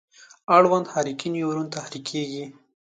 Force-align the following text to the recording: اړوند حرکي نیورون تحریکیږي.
اړوند 0.55 0.85
حرکي 0.93 1.27
نیورون 1.35 1.67
تحریکیږي. 1.75 2.45